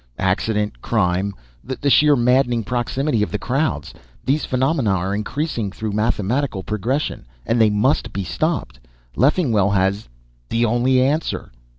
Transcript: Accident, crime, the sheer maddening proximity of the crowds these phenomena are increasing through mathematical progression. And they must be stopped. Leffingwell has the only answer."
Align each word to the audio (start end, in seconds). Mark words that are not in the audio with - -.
Accident, 0.17 0.81
crime, 0.81 1.31
the 1.63 1.89
sheer 1.91 2.15
maddening 2.15 2.63
proximity 2.63 3.21
of 3.21 3.31
the 3.31 3.37
crowds 3.37 3.93
these 4.25 4.45
phenomena 4.45 4.89
are 4.89 5.13
increasing 5.13 5.71
through 5.71 5.91
mathematical 5.91 6.63
progression. 6.63 7.27
And 7.45 7.61
they 7.61 7.69
must 7.69 8.11
be 8.11 8.23
stopped. 8.23 8.79
Leffingwell 9.15 9.69
has 9.69 10.09
the 10.49 10.65
only 10.65 10.99
answer." 11.03 11.51